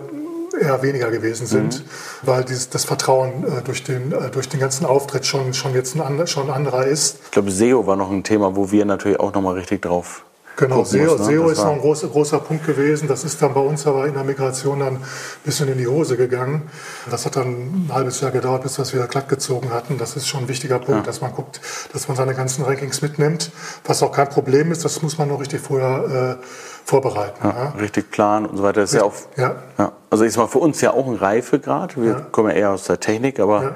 eher 0.59 0.81
weniger 0.81 1.11
gewesen 1.11 1.45
sind, 1.45 1.79
mhm. 1.79 2.27
weil 2.27 2.43
dieses, 2.43 2.69
das 2.69 2.85
Vertrauen 2.85 3.43
äh, 3.43 3.61
durch, 3.63 3.83
den, 3.83 4.11
äh, 4.11 4.29
durch 4.31 4.49
den 4.49 4.59
ganzen 4.59 4.85
Auftritt 4.85 5.25
schon, 5.25 5.53
schon 5.53 5.73
jetzt 5.73 5.95
ein, 5.95 6.27
schon 6.27 6.49
ein 6.49 6.55
anderer 6.55 6.85
ist. 6.85 7.19
Ich 7.25 7.31
glaube, 7.31 7.51
SEO 7.51 7.85
war 7.85 7.95
noch 7.95 8.11
ein 8.11 8.23
Thema, 8.23 8.55
wo 8.55 8.71
wir 8.71 8.85
natürlich 8.85 9.19
auch 9.19 9.33
nochmal 9.33 9.55
richtig 9.55 9.81
drauf 9.81 10.23
Genau, 10.55 10.83
SEO, 10.83 11.17
ne? 11.17 11.23
SEO 11.23 11.49
ist 11.49 11.57
noch 11.57 11.73
ein 11.73 11.79
großer, 11.79 12.07
großer 12.07 12.39
Punkt 12.39 12.65
gewesen. 12.65 13.07
Das 13.07 13.23
ist 13.23 13.41
dann 13.41 13.53
bei 13.53 13.59
uns 13.59 13.87
aber 13.87 14.05
in 14.05 14.13
der 14.13 14.23
Migration 14.23 14.79
dann 14.79 14.95
ein 14.95 15.03
bisschen 15.43 15.67
in 15.67 15.77
die 15.77 15.87
Hose 15.87 16.15
gegangen. 16.15 16.63
Das 17.09 17.25
hat 17.25 17.35
dann 17.35 17.47
ein 17.47 17.89
halbes 17.91 18.21
Jahr 18.21 18.31
gedauert, 18.31 18.63
bis 18.63 18.77
wir 18.77 18.83
es 18.83 18.93
wieder 18.93 19.07
glatt 19.07 19.29
gezogen 19.29 19.71
hatten. 19.71 19.97
Das 19.97 20.15
ist 20.15 20.27
schon 20.27 20.41
ein 20.41 20.47
wichtiger 20.47 20.79
Punkt, 20.79 21.01
ja. 21.01 21.03
dass 21.03 21.21
man 21.21 21.33
guckt, 21.33 21.59
dass 21.91 22.07
man 22.07 22.17
seine 22.17 22.35
ganzen 22.35 22.63
Rankings 22.63 23.01
mitnimmt. 23.01 23.51
Was 23.85 24.03
auch 24.03 24.11
kein 24.11 24.29
Problem 24.29 24.71
ist, 24.71 24.85
das 24.85 25.01
muss 25.01 25.17
man 25.17 25.29
noch 25.29 25.39
richtig 25.39 25.61
vorher 25.61 26.39
äh, 26.39 26.45
vorbereiten. 26.85 27.39
Ja, 27.43 27.49
ja. 27.49 27.69
Richtig 27.79 28.11
planen 28.11 28.45
und 28.45 28.57
so 28.57 28.63
weiter. 28.63 28.81
Das 28.81 28.91
ist 28.91 28.99
ja 28.99 29.03
auch, 29.03 29.13
ja. 29.37 29.91
Also 30.09 30.23
ist 30.23 30.37
mal 30.37 30.47
für 30.47 30.59
uns 30.59 30.81
ja 30.81 30.91
auch 30.91 31.07
ein 31.07 31.15
Reifegrad. 31.15 31.99
Wir 31.99 32.27
kommen 32.31 32.49
ja 32.49 32.55
eher 32.55 32.69
aus 32.71 32.83
der 32.83 32.99
Technik, 32.99 33.39
aber 33.39 33.73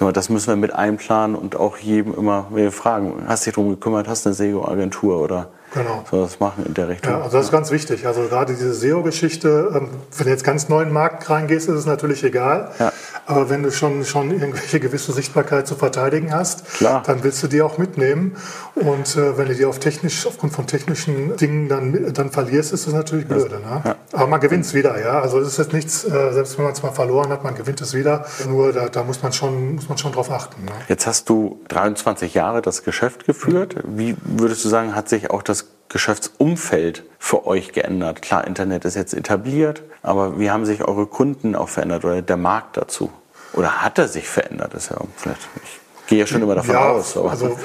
Mal, 0.00 0.12
das 0.12 0.28
müssen 0.28 0.48
wir 0.48 0.56
mit 0.56 0.74
einplanen 0.74 1.36
und 1.36 1.54
auch 1.54 1.76
jedem 1.76 2.14
immer 2.14 2.48
fragen, 2.72 3.24
hast 3.28 3.46
du 3.46 3.50
dich 3.50 3.54
darum 3.54 3.70
gekümmert, 3.70 4.08
hast 4.08 4.24
du 4.24 4.30
eine 4.30 4.34
SEO-Agentur 4.34 5.20
oder 5.20 5.50
Genau. 5.74 6.04
So 6.10 6.22
das 6.22 6.38
machen 6.38 6.64
in 6.66 6.74
der 6.74 6.88
Richtung. 6.88 7.12
Ja, 7.12 7.22
also 7.22 7.36
das 7.36 7.46
ist 7.46 7.52
ganz 7.52 7.70
wichtig. 7.70 8.06
Also 8.06 8.22
gerade 8.22 8.54
diese 8.54 8.72
SEO-Geschichte, 8.72 9.72
ähm, 9.74 9.90
wenn 10.16 10.24
du 10.24 10.30
jetzt 10.30 10.44
ganz 10.44 10.68
neu 10.68 10.82
in 10.82 10.88
den 10.88 10.94
Markt 10.94 11.28
reingehst, 11.28 11.68
ist 11.68 11.74
es 11.74 11.86
natürlich 11.86 12.22
egal. 12.22 12.70
Ja. 12.78 12.92
Aber 13.26 13.48
wenn 13.50 13.62
du 13.62 13.70
schon, 13.70 14.04
schon 14.04 14.30
irgendwelche 14.30 14.80
gewisse 14.80 15.12
Sichtbarkeit 15.12 15.66
zu 15.66 15.76
verteidigen 15.76 16.32
hast, 16.32 16.66
Klar. 16.74 17.02
dann 17.06 17.24
willst 17.24 17.42
du 17.42 17.46
die 17.46 17.62
auch 17.62 17.78
mitnehmen. 17.78 18.36
Und 18.74 19.16
äh, 19.16 19.38
wenn 19.38 19.48
du 19.48 19.54
die 19.54 19.64
auf 19.64 19.78
technisch, 19.78 20.26
aufgrund 20.26 20.52
von 20.52 20.66
technischen 20.66 21.36
Dingen 21.36 21.68
dann, 21.68 22.12
dann 22.12 22.30
verlierst, 22.30 22.72
ist 22.72 22.86
das 22.86 22.94
natürlich 22.94 23.26
blöde. 23.26 23.60
Ne? 23.60 23.82
Ja. 23.84 23.96
Aber 24.12 24.26
man 24.26 24.40
gewinnt 24.40 24.64
es 24.64 24.74
wieder, 24.74 25.00
ja. 25.00 25.20
Also 25.20 25.38
es 25.38 25.48
ist 25.48 25.58
jetzt 25.58 25.72
nichts, 25.72 26.04
äh, 26.04 26.32
selbst 26.32 26.58
wenn 26.58 26.64
man 26.64 26.74
es 26.74 26.82
mal 26.82 26.92
verloren 26.92 27.30
hat, 27.30 27.44
man 27.44 27.54
gewinnt 27.54 27.80
es 27.80 27.94
wieder. 27.94 28.26
Nur 28.48 28.72
da, 28.72 28.88
da 28.88 29.02
muss 29.04 29.22
man 29.22 29.32
schon, 29.32 29.76
muss 29.76 29.88
man 29.88 29.98
schon 29.98 30.12
drauf 30.12 30.30
achten. 30.30 30.64
Ne? 30.64 30.72
Jetzt 30.88 31.06
hast 31.06 31.28
du 31.28 31.60
23 31.68 32.34
Jahre 32.34 32.62
das 32.62 32.82
Geschäft 32.82 33.24
geführt. 33.26 33.76
Wie 33.84 34.16
würdest 34.24 34.64
du 34.64 34.68
sagen, 34.68 34.94
hat 34.94 35.08
sich 35.08 35.30
auch 35.30 35.42
das 35.42 35.68
Geschäftsumfeld 35.94 37.04
für 37.20 37.46
euch 37.46 37.72
geändert? 37.72 38.20
Klar, 38.20 38.48
Internet 38.48 38.84
ist 38.84 38.96
jetzt 38.96 39.14
etabliert, 39.14 39.84
aber 40.02 40.40
wie 40.40 40.50
haben 40.50 40.66
sich 40.66 40.82
eure 40.82 41.06
Kunden 41.06 41.54
auch 41.54 41.68
verändert 41.68 42.04
oder 42.04 42.20
der 42.20 42.36
Markt 42.36 42.76
dazu? 42.76 43.12
Oder 43.52 43.80
hat 43.80 43.96
er 43.98 44.08
sich 44.08 44.28
verändert? 44.28 44.74
Das 44.74 44.86
ist 44.86 44.90
ja 44.90 44.96
vielleicht, 45.16 45.48
ich 45.62 46.06
gehe 46.08 46.18
ja 46.18 46.26
schon 46.26 46.42
immer 46.42 46.56
davon 46.56 46.74
ja, 46.74 46.90
aus. 46.90 47.16
Aber. 47.16 47.30
Also 47.30 47.56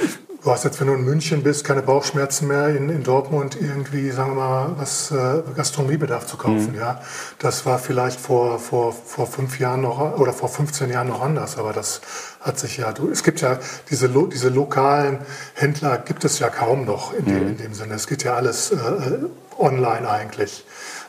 du 0.44 0.52
hast 0.52 0.64
jetzt, 0.64 0.80
wenn 0.80 0.88
du 0.88 0.94
in 0.94 1.04
München 1.04 1.44
bist, 1.44 1.64
keine 1.64 1.82
Bauchschmerzen 1.82 2.48
mehr 2.48 2.70
in, 2.70 2.90
in 2.90 3.04
Dortmund 3.04 3.58
irgendwie, 3.60 4.10
sagen 4.12 4.32
wir 4.32 4.36
mal, 4.36 4.72
was 4.78 5.12
äh, 5.12 5.44
Gastronomiebedarf 5.56 6.26
zu 6.26 6.38
kaufen. 6.38 6.72
Mhm. 6.74 6.80
Ja, 6.80 7.02
das 7.40 7.66
war 7.66 7.80
vielleicht 7.80 8.20
vor, 8.20 8.60
vor, 8.60 8.94
vor 8.94 9.28
fünf 9.28 9.60
Jahren 9.60 9.82
noch 9.82 10.18
oder 10.18 10.34
vor 10.34 10.50
15 10.50 10.90
Jahren 10.90 11.08
noch 11.08 11.22
anders, 11.22 11.58
aber 11.58 11.74
das 11.74 12.02
hat 12.42 12.58
sich 12.58 12.78
ja, 12.78 12.92
du, 12.92 13.10
es 13.10 13.24
gibt 13.24 13.42
ja 13.42 13.60
diese, 13.90 14.08
lo, 14.08 14.28
diese 14.28 14.50
lokalen 14.50 15.20
Händler 15.56 15.98
gibt 15.98 16.24
es 16.24 16.40
ja 16.40 16.50
kaum 16.50 16.86
noch 16.86 17.14
in, 17.14 17.26
mhm. 17.26 17.28
dem, 17.28 17.48
in 17.50 17.58
dem 17.58 17.74
Sinne. 17.74 17.96
Es 17.96 18.08
geht 18.08 18.24
ja 18.24 18.36
alles 18.36 18.72
äh, 18.72 18.76
äh, 18.76 19.20
online 19.58 20.10
eigentlich. 20.10 20.66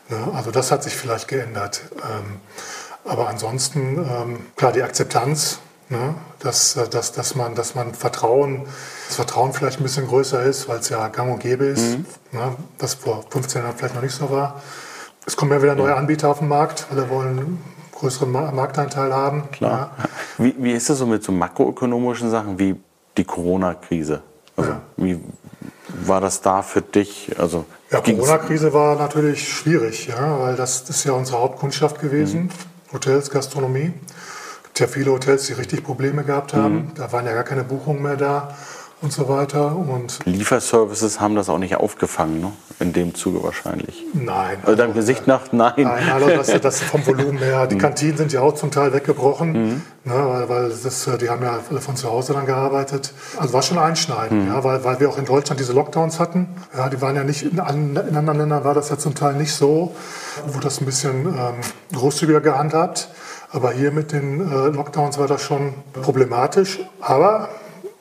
Ne? 0.09 0.19
Also 0.35 0.51
das 0.51 0.73
hat 0.73 0.83
sich 0.83 0.97
vielleicht 0.97 1.29
geändert. 1.29 1.83
Ähm, 1.97 2.41
aber 3.05 3.29
ansonsten, 3.29 3.97
ähm, 3.99 4.39
klar, 4.57 4.73
die 4.73 4.83
Akzeptanz, 4.83 5.61
ne? 5.91 6.15
dass, 6.39 6.77
äh, 6.77 6.89
dass, 6.89 7.13
dass, 7.13 7.35
man, 7.35 7.55
dass 7.55 7.75
man 7.75 7.95
Vertrauen, 7.95 8.67
das 9.09 9.17
Vertrauen 9.17 9.53
vielleicht 9.53 9.81
ein 9.81 9.83
bisschen 9.83 10.07
größer 10.07 10.43
ist, 10.43 10.69
weil 10.69 10.79
es 10.79 10.89
ja 10.89 11.09
gang 11.09 11.33
und 11.33 11.41
gäbe 11.41 11.67
ist, 11.67 11.99
mhm. 11.99 12.07
ne? 12.33 12.57
was 12.79 12.95
vor 12.95 13.25
15 13.31 13.63
Jahren 13.63 13.77
vielleicht 13.77 13.95
noch 13.95 14.03
nicht 14.03 14.15
so 14.15 14.31
war. 14.31 14.63
Es 15.27 15.37
kommen 15.37 15.53
ja 15.53 15.63
wieder 15.63 15.75
neue 15.75 15.95
Anbieter 15.95 16.29
auf 16.29 16.39
den 16.39 16.49
Markt, 16.49 16.87
alle 16.91 17.11
wollen 17.11 17.59
größeren 17.93 18.31
Marktanteil 18.31 19.13
haben. 19.13 19.51
Klar. 19.53 19.93
Ja. 19.99 20.05
Wie, 20.39 20.55
wie 20.59 20.73
ist 20.73 20.89
das 20.89 20.99
so 20.99 21.07
mit 21.07 21.23
so 21.23 21.33
makroökonomischen 21.33 22.31
Sachen 22.31 22.59
wie 22.59 22.77
die 23.17 23.25
Corona-Krise? 23.25 24.23
Also, 24.57 24.71
ja. 24.71 24.81
Wie 24.97 25.21
war 26.07 26.21
das 26.21 26.41
da 26.41 26.63
für 26.63 26.81
dich? 26.81 27.35
Also, 27.39 27.67
ja, 27.91 28.01
Corona-Krise 28.01 28.73
war 28.73 28.97
natürlich 28.97 29.47
schwierig, 29.47 30.07
ja, 30.07 30.41
weil 30.41 30.57
das, 30.57 30.85
das 30.85 30.97
ist 30.97 31.05
ja 31.05 31.13
unsere 31.13 31.39
Hauptkundschaft 31.41 32.01
gewesen. 32.01 32.45
Mhm. 32.45 32.51
Hotels, 32.95 33.31
Gastronomie. 33.31 33.93
Ja 34.81 34.87
viele 34.87 35.13
Hotels, 35.13 35.47
die 35.47 35.53
richtig 35.53 35.85
Probleme 35.85 36.25
gehabt 36.25 36.55
haben. 36.55 36.75
Mhm. 36.75 36.91
Da 36.95 37.13
waren 37.13 37.27
ja 37.27 37.35
gar 37.35 37.45
keine 37.45 37.65
Buchungen 37.65 38.03
mehr 38.03 38.17
da. 38.17 38.55
und 39.03 39.13
so 39.13 39.29
weiter. 39.29 39.77
Und 39.77 40.19
Lieferservices 40.25 41.21
haben 41.21 41.35
das 41.35 41.49
auch 41.49 41.59
nicht 41.59 41.77
aufgefangen, 41.77 42.41
ne? 42.41 42.53
in 42.81 42.93
dem 42.93 43.15
Zuge 43.15 43.43
wahrscheinlich. 43.43 44.05
nein. 44.15 44.59
Also 44.63 44.75
deinem 44.77 44.95
Gesicht 44.95 45.27
nach, 45.27 45.53
nein. 45.53 45.73
Nein, 45.77 46.11
also 46.11 46.29
das, 46.29 46.61
das 46.61 46.81
vom 46.81 47.07
Volumen 47.07 47.39
her. 47.39 47.67
Die 47.67 47.79
Kantinen 47.79 48.17
sind 48.17 48.33
ja 48.33 48.41
auch 48.41 48.55
zum 48.55 48.71
Teil 48.71 48.93
weggebrochen, 48.93 49.83
ne, 50.05 50.13
weil, 50.13 50.49
weil 50.49 50.71
das, 50.71 51.07
äh, 51.07 51.19
die 51.19 51.29
haben 51.29 51.43
ja 51.43 51.61
alle 51.71 51.81
von 51.81 51.97
zu 51.97 52.11
Hause 52.11 52.33
dann 52.33 52.47
gearbeitet. 52.47 53.13
Also 53.39 53.53
war 53.53 53.63
schon 53.63 53.79
einschneidend, 53.79 54.49
ja, 54.49 54.65
weil, 54.65 54.85
weil 54.85 55.01
wir 55.01 55.09
auch 55.09 55.19
in 55.19 55.25
Deutschland 55.25 55.61
diese 55.61 55.73
Lockdowns 55.73 56.19
hatten. 56.19 56.49
Ja, 56.77 56.89
die 56.89 57.01
waren 57.01 57.17
ja 57.17 57.25
nicht, 57.25 57.43
in, 57.43 57.59
in 57.59 58.17
anderen 58.17 58.39
Ländern 58.39 58.65
war 58.65 58.75
das 58.75 58.89
ja 58.91 58.99
zum 58.99 59.15
Teil 59.15 59.35
nicht 59.35 59.53
so, 59.53 59.95
wurde 60.47 60.65
das 60.65 60.81
ein 60.81 60.87
bisschen 60.87 61.27
ähm, 61.27 61.55
großzügiger 61.95 62.41
gehandhabt. 62.41 63.09
Aber 63.53 63.73
hier 63.73 63.91
mit 63.91 64.13
den 64.13 64.41
äh, 64.41 64.69
Lockdowns 64.69 65.19
war 65.19 65.27
das 65.27 65.43
schon 65.43 65.75
problematisch. 65.93 66.79
Aber 67.01 67.49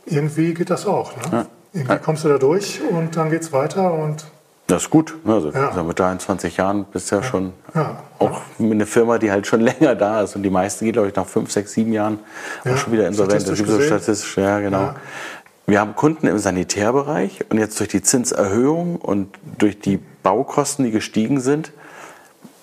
irgendwie 0.05 0.53
geht 0.53 0.69
das 0.69 0.85
auch. 0.85 1.11
Ne? 1.31 1.47
Irgendwie 1.73 1.97
kommst 1.97 2.23
du 2.23 2.29
da 2.29 2.37
durch 2.37 2.81
und 2.89 3.15
dann 3.15 3.29
geht's 3.29 3.51
weiter 3.51 3.93
und 3.93 4.25
Das 4.67 4.83
ist 4.83 4.89
gut. 4.89 5.15
Also 5.25 5.49
Ja. 5.51 5.69
also 5.69 5.83
mit 5.83 5.99
23 5.99 6.57
Jahren 6.57 6.85
bist 6.85 7.11
du 7.11 7.15
ja 7.15 7.23
schon 7.23 7.53
ja. 7.73 8.03
auch 8.19 8.41
eine 8.59 8.85
Firma, 8.85 9.17
die 9.17 9.31
halt 9.31 9.47
schon 9.47 9.61
länger 9.69 9.95
da 9.95 10.21
ist. 10.21 10.35
Und 10.35 10.43
die 10.43 10.49
meisten 10.51 10.85
geht, 10.85 10.93
glaube 10.93 11.07
ich, 11.09 11.15
nach 11.15 11.25
fünf, 11.25 11.51
sechs, 11.51 11.73
sieben 11.73 11.93
Jahren 11.93 12.19
Ja, 12.63 12.73
auch 12.73 12.77
schon 12.77 12.93
wieder 12.93 13.07
insolvent. 13.07 13.47
Das 13.47 13.57
gibt 13.57 13.69
so 13.69 13.81
statistisch, 13.81 14.37
ja, 14.37 14.59
genau. 14.59 14.81
Ja. 14.81 14.95
Wir 15.65 15.79
haben 15.79 15.95
Kunden 15.95 16.25
im 16.25 16.39
Sanitärbereich 16.39 17.45
und 17.49 17.59
jetzt 17.59 17.79
durch 17.79 17.89
die 17.89 18.01
Zinserhöhung 18.01 18.95
und 18.95 19.37
durch 19.59 19.79
die 19.79 19.99
Baukosten, 20.23 20.85
die 20.85 20.91
gestiegen 20.91 21.39
sind, 21.41 21.71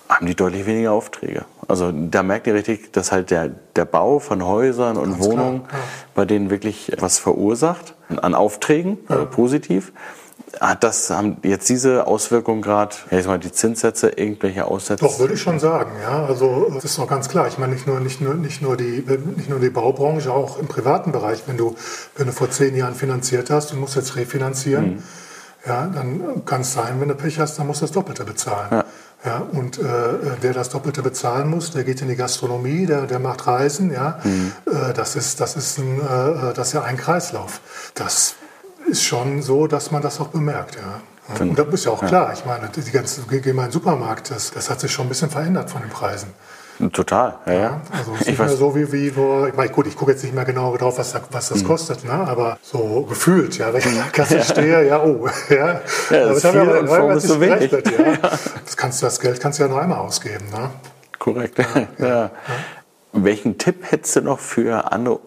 haben 0.09 0.25
die 0.25 0.35
deutlich 0.35 0.65
weniger 0.65 0.91
Aufträge. 0.91 1.45
Also 1.67 1.91
da 1.91 2.23
merkt 2.23 2.47
ihr 2.47 2.53
richtig, 2.53 2.93
dass 2.93 3.11
halt 3.11 3.29
der, 3.29 3.49
der 3.75 3.85
Bau 3.85 4.19
von 4.19 4.45
Häusern 4.45 4.97
und 4.97 5.11
Ganz 5.11 5.25
Wohnungen 5.25 5.61
ja. 5.69 5.77
bei 6.15 6.25
denen 6.25 6.49
wirklich 6.49 6.93
was 6.99 7.19
verursacht 7.19 7.93
an 8.21 8.33
Aufträgen, 8.33 8.97
also 9.07 9.25
positiv. 9.25 9.91
Hat 10.61 10.83
das 10.83 11.09
haben 11.09 11.37
jetzt 11.43 11.67
diese 11.67 12.07
Auswirkungen 12.07 12.61
gerade, 12.61 12.95
ja, 13.11 13.19
ich 13.19 13.27
mal, 13.27 13.37
die 13.37 13.51
Zinssätze, 13.51 14.09
irgendwelche 14.09 14.65
Aussätze? 14.65 15.03
Doch, 15.03 15.19
würde 15.19 15.33
ich 15.33 15.41
schon 15.41 15.59
sagen. 15.59 15.91
Ja, 16.01 16.25
also 16.25 16.71
das 16.73 16.85
ist 16.85 16.97
doch 16.97 17.07
ganz 17.07 17.27
klar. 17.27 17.47
Ich 17.47 17.57
meine, 17.57 17.73
nicht 17.73 17.85
nur, 17.85 17.99
nicht 17.99 18.21
nur, 18.21 18.33
nicht 18.33 18.61
nur, 18.61 18.77
die, 18.77 19.03
nicht 19.35 19.49
nur 19.49 19.59
die 19.59 19.69
Baubranche, 19.69 20.31
auch 20.31 20.57
im 20.57 20.67
privaten 20.67 21.11
Bereich. 21.11 21.43
Wenn 21.47 21.57
du, 21.57 21.75
wenn 22.15 22.27
du 22.27 22.31
vor 22.31 22.49
zehn 22.49 22.75
Jahren 22.75 22.95
finanziert 22.95 23.49
hast 23.49 23.73
und 23.73 23.79
musst 23.79 23.97
jetzt 23.97 24.15
refinanzieren, 24.15 25.03
ja, 25.65 25.85
dann 25.87 26.45
kann 26.45 26.61
es 26.61 26.73
sein, 26.73 27.01
wenn 27.01 27.09
du 27.09 27.15
Pech 27.15 27.39
hast, 27.39 27.59
dann 27.59 27.67
musst 27.67 27.81
du 27.81 27.85
das 27.85 27.91
Doppelte 27.91 28.23
bezahlen. 28.23 28.69
Ja. 28.71 28.85
Ja, 29.27 29.39
und 29.39 29.77
äh, 29.77 29.83
wer 30.39 30.53
das 30.53 30.69
Doppelte 30.69 31.01
bezahlen 31.01 31.49
muss, 31.49 31.71
der 31.71 31.83
geht 31.83 32.01
in 32.01 32.07
die 32.07 32.15
Gastronomie, 32.15 32.85
der, 32.85 33.07
der 33.07 33.19
macht 33.19 33.45
Reisen. 33.45 33.91
Ja, 33.91 34.19
äh, 34.23 34.93
das, 34.93 35.17
ist, 35.17 35.41
das, 35.41 35.57
ist 35.57 35.79
ein, 35.79 35.99
äh, 35.99 36.53
das 36.53 36.67
ist 36.67 36.73
ja 36.73 36.83
ein 36.83 36.95
Kreislauf. 36.95 37.59
Das 37.93 38.35
ist 38.89 39.03
schon 39.03 39.41
so, 39.41 39.67
dass 39.67 39.91
man 39.91 40.01
das 40.01 40.21
auch 40.21 40.29
bemerkt. 40.29 40.75
Ja. 40.75 41.01
Ja, 41.35 41.41
Und 41.41 41.59
das 41.59 41.67
ist 41.73 41.85
ja 41.85 41.91
auch 41.91 42.05
klar. 42.05 42.31
Ich 42.31 42.45
meine, 42.45 42.69
die 42.69 42.89
ganze, 42.89 43.19
geh 43.29 43.51
mal 43.51 43.63
in 43.63 43.67
den 43.67 43.73
Supermarkt, 43.73 44.31
das, 44.31 44.51
das 44.51 44.69
hat 44.69 44.79
sich 44.79 44.93
schon 44.93 45.07
ein 45.07 45.09
bisschen 45.09 45.29
verändert 45.29 45.69
von 45.69 45.81
den 45.81 45.89
Preisen. 45.89 46.29
Total, 46.93 47.35
ja, 47.47 47.53
ja. 47.53 47.81
Also 47.91 48.11
es 48.13 48.21
ist 48.21 48.21
Ich 48.21 48.27
nicht 48.27 48.39
mehr 48.39 48.49
so 48.49 48.75
wie, 48.75 48.91
wie 48.91 49.09
vor, 49.09 49.47
ich 49.47 49.55
meine, 49.55 49.69
gut, 49.71 49.87
ich 49.87 49.95
gucke 49.95 50.11
jetzt 50.11 50.23
nicht 50.23 50.35
mehr 50.35 50.45
genau 50.45 50.77
drauf, 50.77 50.97
was, 50.99 51.11
da- 51.13 51.21
was 51.31 51.49
Hm. 51.49 51.57
das 51.57 51.65
kostet, 51.67 52.03
ne? 52.05 52.11
aber 52.11 52.57
so 52.61 53.03
gefühlt, 53.09 53.57
ja, 53.57 53.71
wenn 53.73 53.79
ich 53.79 53.87
an 53.87 53.95
der 53.95 54.03
Kasse 54.11 54.43
stehe, 54.43 54.85
ja, 54.87 55.03
oh, 55.03 55.27
ja. 55.49 55.55
Ja, 55.57 55.79
das 56.09 56.45
Aber 56.45 56.59
ist 56.59 56.65
viel 56.67 56.77
und 56.77 56.87
Form 56.87 57.11
ist 57.17 57.27
so 57.27 57.41
wenig. 57.41 57.71
Ja. 57.71 57.79
Das, 58.63 58.77
kannst, 58.77 59.01
das 59.01 59.19
Geld 59.19 59.39
kannst 59.39 59.57
du 59.59 59.63
ja 59.63 59.69
nur 59.69 59.81
einmal 59.81 59.99
ausgeben. 59.99 60.45
Ne? 60.51 60.69
korrekt. 61.19 61.57
Ja. 61.97 62.29
Welchen 63.11 63.57
Tipp 63.57 63.77
hättest 63.91 64.15
du 64.17 64.21
noch 64.21 64.39
für 64.39 64.91
andere 64.91 65.19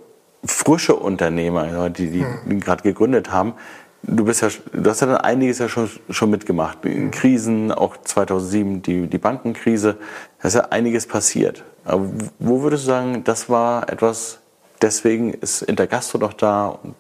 frische 0.45 0.95
Unternehmer, 0.95 1.91
die, 1.91 2.11
die, 2.11 2.25
die 2.47 2.61
gerade 2.61 2.83
gegründet 2.83 3.33
haben? 3.33 3.55
Du, 4.03 4.25
bist 4.25 4.41
ja, 4.41 4.49
du 4.73 4.89
hast 4.89 5.01
ja 5.01 5.09
dann 5.09 5.17
einiges 5.19 5.59
ja 5.59 5.69
schon, 5.69 5.91
schon 6.09 6.31
mitgemacht. 6.31 6.85
In 6.87 7.11
Krisen, 7.11 7.71
auch 7.73 7.97
2007 7.99 8.81
die, 8.83 9.07
die 9.09 9.19
Bankenkrise. 9.19 9.97
Da 10.43 10.49
ist 10.49 10.55
ja 10.55 10.63
einiges 10.71 11.07
passiert. 11.07 11.65
Aber 11.85 12.07
wo 12.39 12.63
würdest 12.63 12.85
du 12.85 12.89
sagen, 12.89 13.25
das 13.25 13.49
war 13.49 13.89
etwas, 13.91 14.39
deswegen 14.81 15.35
ist 15.35 15.63
Intergastro 15.63 16.19
doch 16.19 16.33
da 16.33 16.69
und 16.69 16.95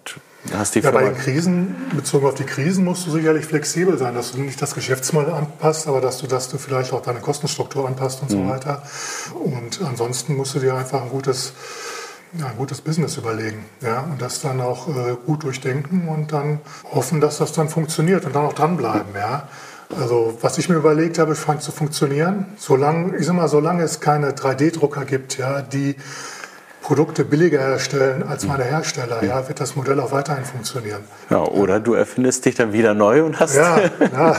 hast 0.52 0.74
die 0.74 0.80
Ja, 0.80 0.90
bei 0.90 1.04
den 1.04 1.16
Krisen, 1.16 1.76
bezogen 1.94 2.26
auf 2.26 2.34
die 2.34 2.44
Krisen, 2.44 2.84
musst 2.84 3.06
du 3.06 3.10
sicherlich 3.10 3.44
flexibel 3.44 3.98
sein, 3.98 4.14
dass 4.14 4.32
du 4.32 4.40
nicht 4.40 4.60
das 4.60 4.74
Geschäftsmodell 4.74 5.34
anpasst, 5.34 5.86
aber 5.86 6.00
dass 6.00 6.18
du, 6.18 6.26
dass 6.26 6.48
du 6.48 6.58
vielleicht 6.58 6.92
auch 6.92 7.02
deine 7.02 7.20
Kostenstruktur 7.20 7.86
anpasst 7.86 8.22
und 8.22 8.30
so 8.30 8.48
weiter. 8.48 8.82
Und 9.34 9.80
ansonsten 9.82 10.36
musst 10.36 10.54
du 10.54 10.58
dir 10.58 10.74
einfach 10.74 11.02
ein 11.02 11.10
gutes, 11.10 11.52
ja, 12.38 12.46
ein 12.46 12.56
gutes 12.56 12.80
Business 12.80 13.16
überlegen. 13.16 13.64
Ja? 13.82 14.00
Und 14.00 14.20
das 14.22 14.40
dann 14.40 14.60
auch 14.60 14.88
äh, 14.88 15.16
gut 15.26 15.44
durchdenken 15.44 16.08
und 16.08 16.32
dann 16.32 16.60
hoffen, 16.90 17.20
dass 17.20 17.38
das 17.38 17.52
dann 17.52 17.68
funktioniert 17.68 18.24
und 18.24 18.34
dann 18.34 18.46
auch 18.46 18.54
dranbleiben. 18.54 19.14
Ja? 19.14 19.48
Also 19.98 20.36
was 20.40 20.58
ich 20.58 20.68
mir 20.68 20.76
überlegt 20.76 21.18
habe, 21.18 21.34
scheint 21.34 21.62
zu 21.62 21.72
funktionieren. 21.72 22.46
Solange, 22.56 23.16
ich 23.16 23.26
sag 23.26 23.34
mal, 23.34 23.48
solange 23.48 23.82
es 23.82 24.00
keine 24.00 24.32
3D-Drucker 24.32 25.04
gibt, 25.04 25.36
ja, 25.38 25.62
die 25.62 25.96
Produkte 26.82 27.24
billiger 27.24 27.60
herstellen 27.60 28.22
als 28.26 28.46
meine 28.46 28.64
Hersteller, 28.64 29.22
ja, 29.22 29.46
wird 29.48 29.60
das 29.60 29.76
Modell 29.76 30.00
auch 30.00 30.12
weiterhin 30.12 30.44
funktionieren. 30.44 31.02
ja, 31.28 31.42
oder 31.44 31.78
du 31.78 31.92
erfindest 31.94 32.46
dich 32.46 32.54
dann 32.54 32.72
wieder 32.72 32.94
neu 32.94 33.22
und 33.24 33.38
hast... 33.38 33.54
Ja, 33.54 33.78
ja. 34.00 34.36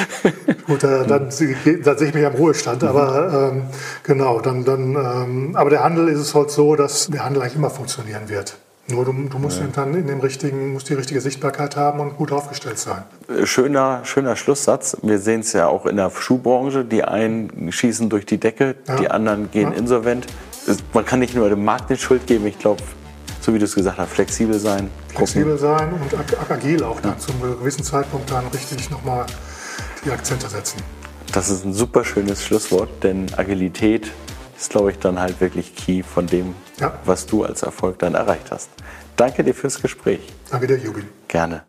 Gut, 0.66 0.82
äh, 0.84 1.06
dann, 1.06 1.30
sie- 1.30 1.56
dann 1.82 1.96
sehe 1.96 2.08
ich 2.08 2.14
mich 2.14 2.26
am 2.26 2.34
Ruhestand, 2.34 2.82
aber 2.84 3.50
ähm, 3.52 3.62
genau, 4.02 4.40
dann, 4.40 4.64
dann 4.64 4.96
ähm, 4.96 5.50
aber 5.56 5.70
der 5.70 5.84
Handel 5.84 6.08
ist 6.08 6.18
es 6.18 6.34
halt 6.34 6.50
so, 6.50 6.74
dass 6.76 7.06
der 7.06 7.24
Handel 7.24 7.42
eigentlich 7.42 7.54
immer 7.56 7.70
funktionieren 7.70 8.28
wird. 8.28 8.56
Nur 8.90 9.04
du, 9.04 9.12
du 9.12 9.38
musst 9.38 9.60
eben 9.60 9.72
dann 9.72 9.92
in 9.94 10.06
dem 10.06 10.20
richtigen, 10.20 10.72
musst 10.72 10.88
die 10.88 10.94
richtige 10.94 11.20
Sichtbarkeit 11.20 11.76
haben 11.76 12.00
und 12.00 12.16
gut 12.16 12.32
aufgestellt 12.32 12.78
sein. 12.78 13.02
Schöner, 13.44 14.00
schöner 14.04 14.34
Schlusssatz. 14.34 14.96
Wir 15.02 15.18
sehen 15.18 15.40
es 15.40 15.52
ja 15.52 15.66
auch 15.66 15.84
in 15.84 15.96
der 15.96 16.10
Schuhbranche. 16.10 16.84
Die 16.86 17.04
einen 17.04 17.70
schießen 17.70 18.08
durch 18.08 18.24
die 18.24 18.38
Decke, 18.38 18.76
die 18.98 19.10
anderen 19.10 19.50
gehen 19.50 19.72
insolvent. 19.72 20.26
Es- 20.66 20.78
Man 20.94 21.04
kann 21.04 21.18
nicht 21.18 21.34
nur 21.34 21.48
dem 21.50 21.64
Markt 21.64 21.90
die 21.90 21.96
Schuld 21.98 22.26
geben. 22.26 22.46
Ich 22.46 22.58
glaube, 22.58 22.82
so 23.42 23.52
wie 23.52 23.58
du 23.58 23.66
es 23.66 23.74
gesagt 23.74 23.98
hast, 23.98 24.10
flexibel 24.10 24.58
sein. 24.58 24.90
Flexibel 25.14 25.58
sein 25.58 25.92
und 25.92 26.14
ag 26.14 26.50
agil 26.50 26.82
auch 26.82 27.00
dann 27.00 27.18
zum 27.18 27.40
gewissen 27.42 27.84
Zeitpunkt 27.84 28.30
dann 28.30 28.46
richtig 28.48 28.90
nochmal 28.90 29.26
die 30.04 30.10
Akzente 30.10 30.48
setzen. 30.48 30.78
Das 31.32 31.50
ist 31.50 31.62
ein 31.64 31.74
super 31.74 32.04
schönes 32.06 32.42
Schlusswort, 32.42 32.88
denn 33.02 33.26
Agilität 33.36 34.10
ist, 34.58 34.70
glaube 34.70 34.90
ich, 34.90 34.98
dann 34.98 35.20
halt 35.20 35.40
wirklich 35.40 35.74
key 35.74 36.02
von 36.02 36.26
dem, 36.26 36.54
Ja. 36.78 36.94
was 37.04 37.26
du 37.26 37.44
als 37.44 37.62
Erfolg 37.62 37.98
dann 38.00 38.14
erreicht 38.14 38.50
hast. 38.50 38.70
Danke 39.16 39.44
dir 39.44 39.54
fürs 39.54 39.80
Gespräch. 39.80 40.20
Danke 40.50 40.66
dir, 40.66 40.78
Jubin. 40.78 41.08
Gerne. 41.28 41.67